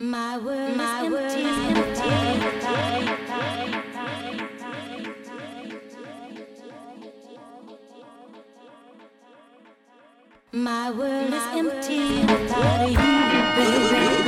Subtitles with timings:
[0.00, 1.42] My world my is world empty.
[10.52, 12.92] My world My world is
[13.92, 14.27] empty.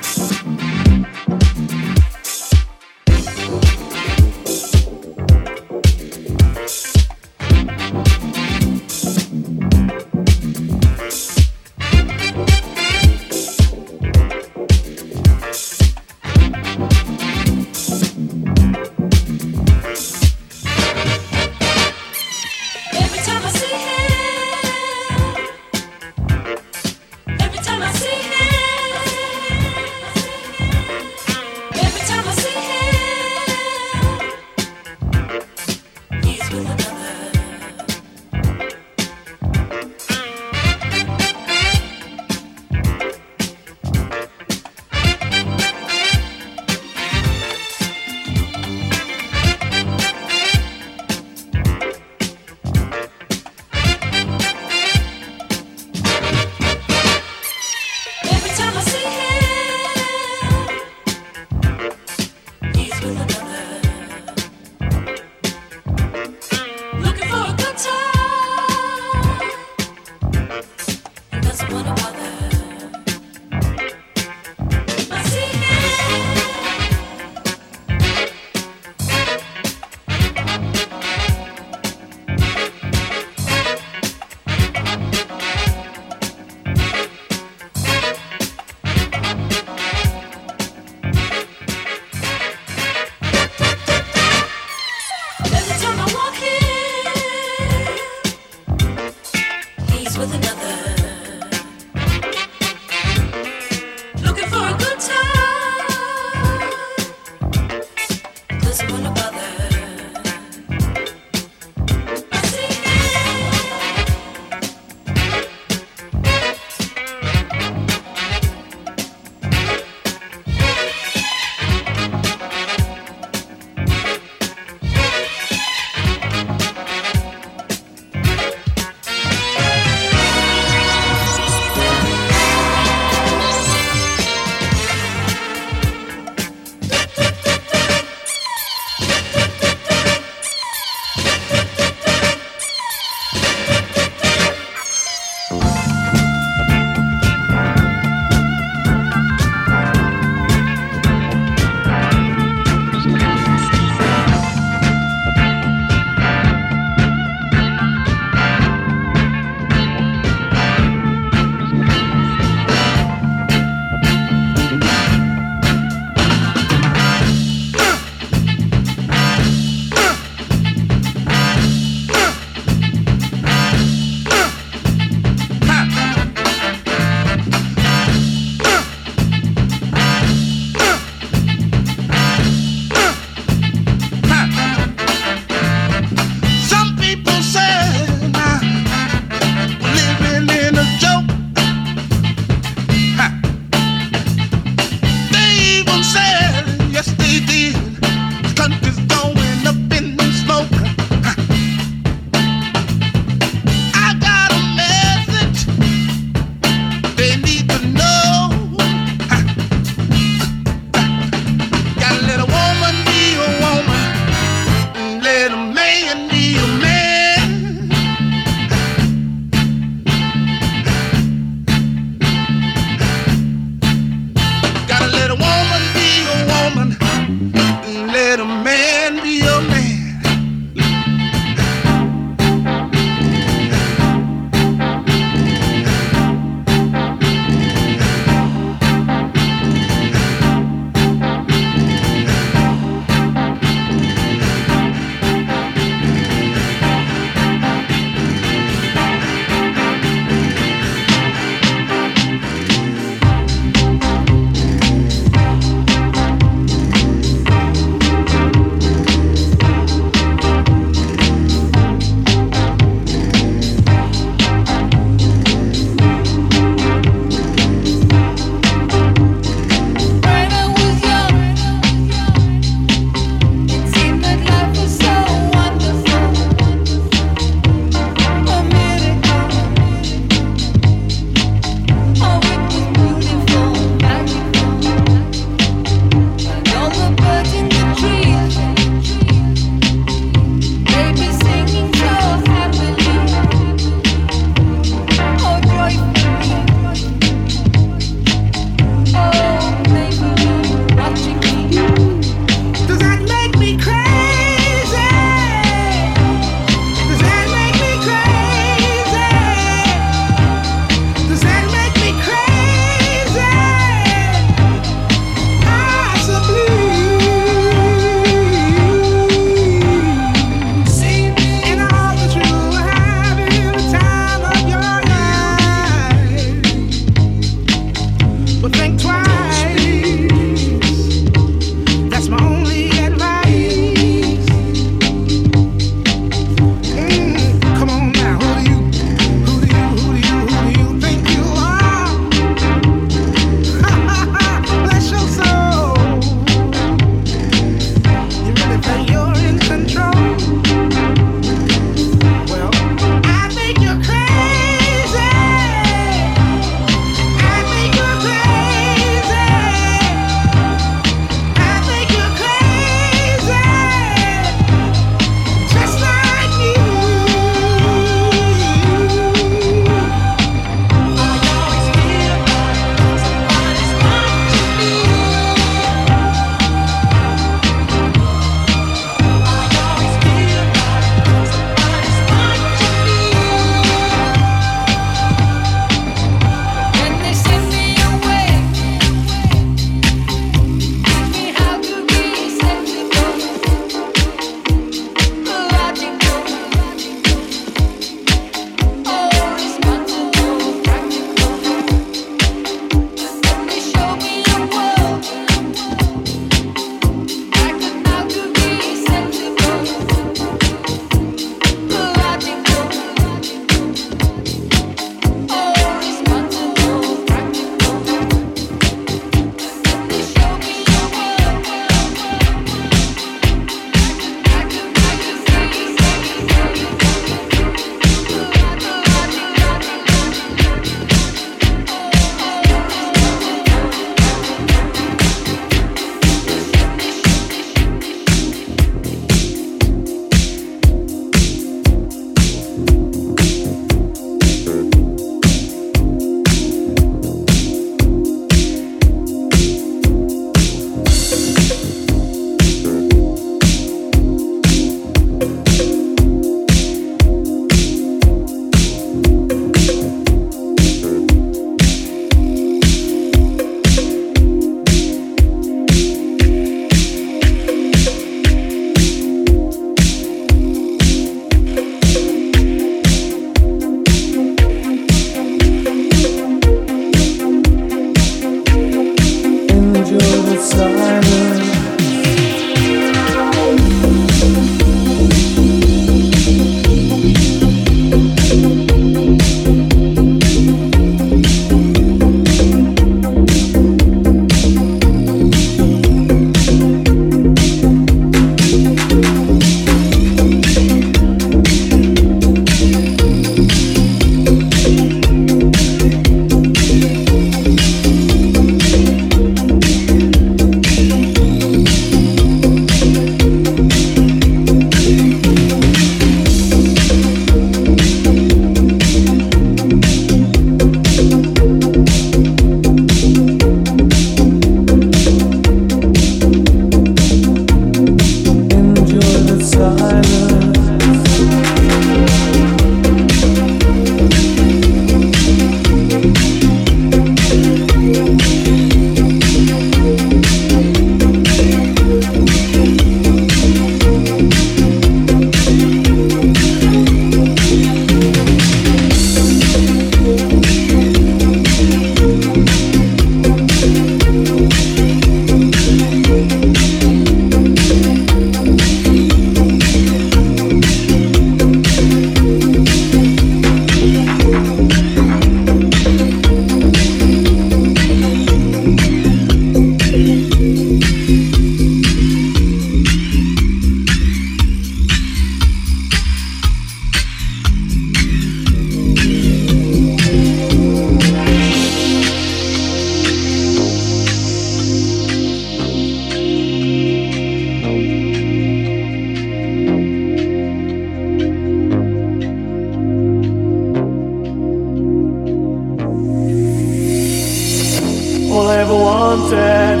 [598.52, 600.00] All I ever wanted,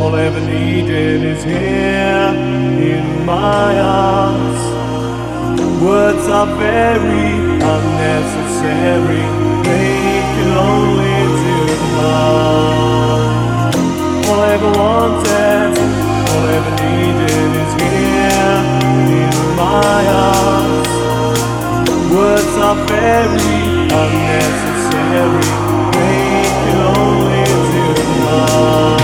[0.00, 2.34] all I ever needed is here
[2.92, 4.60] in my arms.
[5.80, 7.30] Words are very
[7.76, 9.24] unnecessary,
[9.62, 11.56] make you lonely to
[12.02, 13.22] love.
[14.26, 15.70] All I ever wanted,
[16.30, 18.58] all I ever needed is here
[19.22, 20.02] in my
[20.34, 20.90] arms.
[22.12, 23.62] Words are very
[24.02, 25.46] unnecessary,
[28.34, 29.03] love.